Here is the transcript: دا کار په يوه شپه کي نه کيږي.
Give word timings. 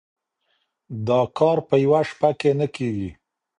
دا 1.07 1.19
کار 1.37 1.57
په 1.67 1.75
يوه 1.85 2.01
شپه 2.09 2.29
کي 2.39 2.51
نه 2.59 2.67
کيږي. 2.75 3.09